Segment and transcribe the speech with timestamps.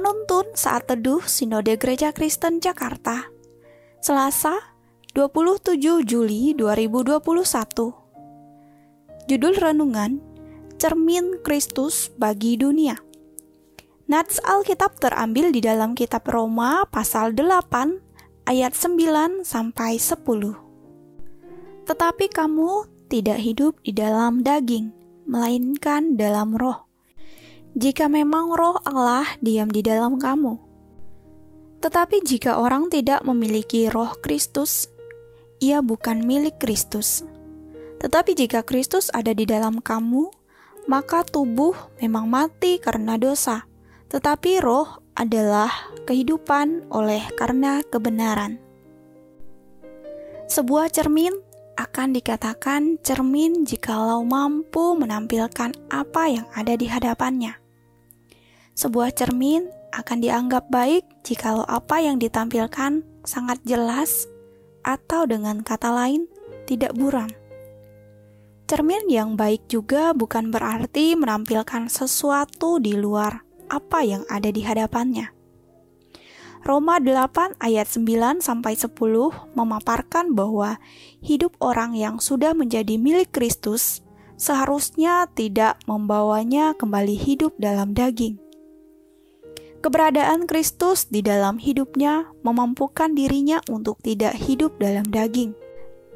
[0.00, 3.28] Penuntun saat teduh Sinode Gereja Kristen Jakarta
[4.00, 4.56] Selasa
[5.12, 5.76] 27
[6.08, 7.20] Juli 2021
[9.28, 10.16] Judul Renungan
[10.80, 12.96] Cermin Kristus bagi Dunia.
[14.08, 20.16] Nats Alkitab terambil di dalam kitab Roma pasal 8 ayat 9 sampai 10
[21.84, 24.96] Tetapi kamu tidak hidup di dalam daging,
[25.28, 26.89] melainkan dalam roh
[27.78, 30.58] jika memang roh Allah diam di dalam kamu.
[31.80, 34.90] Tetapi jika orang tidak memiliki roh Kristus,
[35.62, 37.24] ia bukan milik Kristus.
[38.00, 40.28] Tetapi jika Kristus ada di dalam kamu,
[40.88, 43.68] maka tubuh memang mati karena dosa,
[44.08, 45.70] tetapi roh adalah
[46.08, 48.56] kehidupan oleh karena kebenaran.
[50.50, 51.30] Sebuah cermin
[51.80, 57.56] akan dikatakan cermin jikalau mampu menampilkan apa yang ada di hadapannya.
[58.76, 59.64] Sebuah cermin
[59.96, 64.28] akan dianggap baik jikalau apa yang ditampilkan sangat jelas
[64.84, 66.28] atau dengan kata lain
[66.68, 67.32] tidak buram.
[68.68, 75.39] Cermin yang baik juga bukan berarti menampilkan sesuatu di luar apa yang ada di hadapannya.
[76.60, 78.92] Roma 8 ayat 9 sampai 10
[79.56, 80.76] memaparkan bahwa
[81.24, 84.04] hidup orang yang sudah menjadi milik Kristus
[84.40, 88.36] seharusnya tidak membawanya kembali hidup dalam daging.
[89.80, 95.56] Keberadaan Kristus di dalam hidupnya memampukan dirinya untuk tidak hidup dalam daging,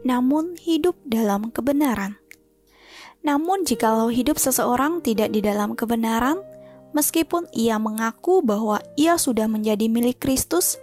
[0.00, 2.16] namun hidup dalam kebenaran.
[3.20, 6.40] Namun, jikalau hidup seseorang tidak di dalam kebenaran,
[6.92, 10.78] meskipun ia mengaku bahwa ia sudah menjadi milik Kristus,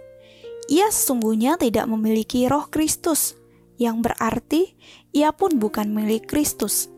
[0.68, 3.36] ia sesungguhnya tidak memiliki roh Kristus,
[3.80, 4.76] yang berarti
[5.14, 6.92] ia pun bukan milik Kristus.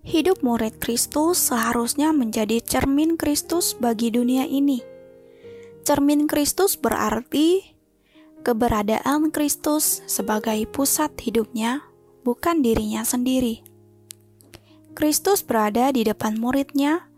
[0.00, 4.80] Hidup murid Kristus seharusnya menjadi cermin Kristus bagi dunia ini.
[5.84, 7.76] Cermin Kristus berarti
[8.40, 11.84] keberadaan Kristus sebagai pusat hidupnya,
[12.24, 13.60] bukan dirinya sendiri.
[14.96, 17.09] Kristus berada di depan muridnya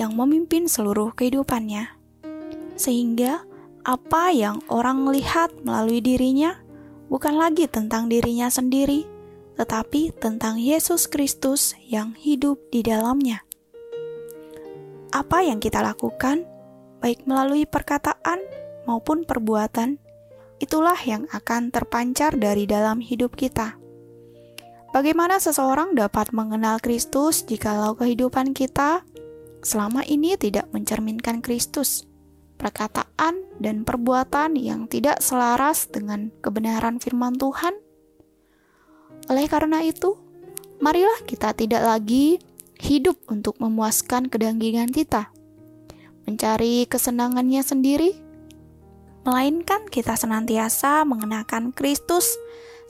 [0.00, 1.92] yang memimpin seluruh kehidupannya,
[2.80, 3.44] sehingga
[3.84, 6.56] apa yang orang lihat melalui dirinya
[7.12, 9.20] bukan lagi tentang dirinya sendiri
[9.60, 13.44] tetapi tentang Yesus Kristus yang hidup di dalamnya.
[15.12, 16.48] Apa yang kita lakukan,
[17.04, 18.40] baik melalui perkataan
[18.88, 20.00] maupun perbuatan,
[20.64, 23.76] itulah yang akan terpancar dari dalam hidup kita.
[24.96, 29.04] Bagaimana seseorang dapat mengenal Kristus jikalau kehidupan kita
[29.60, 32.08] selama ini tidak mencerminkan Kristus?
[32.60, 37.72] Perkataan dan perbuatan yang tidak selaras dengan kebenaran firman Tuhan
[39.30, 40.18] oleh karena itu,
[40.82, 42.42] marilah kita tidak lagi
[42.82, 45.30] hidup untuk memuaskan kedanggingan kita,
[46.24, 48.16] mencari kesenangannya sendiri,
[49.22, 52.40] melainkan kita senantiasa mengenakan Kristus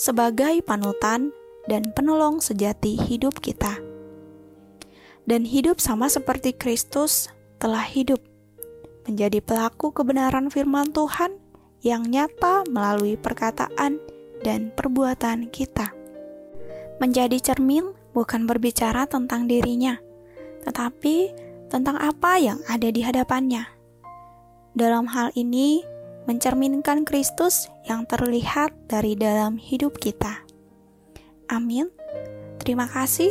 [0.00, 1.34] sebagai panutan
[1.66, 3.89] dan penolong sejati hidup kita.
[5.30, 7.30] Dan hidup sama seperti Kristus
[7.62, 8.18] telah hidup,
[9.06, 11.38] menjadi pelaku kebenaran firman Tuhan
[11.86, 14.02] yang nyata melalui perkataan
[14.42, 15.94] dan perbuatan kita.
[16.98, 20.02] Menjadi cermin bukan berbicara tentang dirinya,
[20.66, 21.30] tetapi
[21.70, 23.70] tentang apa yang ada di hadapannya.
[24.74, 25.86] Dalam hal ini,
[26.26, 30.42] mencerminkan Kristus yang terlihat dari dalam hidup kita.
[31.46, 31.86] Amin.
[32.58, 33.30] Terima kasih,